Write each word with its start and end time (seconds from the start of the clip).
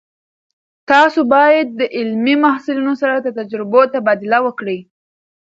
تاسو 0.89 1.19
باید 1.35 1.67
د 1.79 1.81
علمي 1.97 2.35
محصلینو 2.45 2.93
سره 3.01 3.15
د 3.21 3.27
تجربو 3.39 3.81
تبادله 3.93 4.39
وکړئ. 4.45 4.79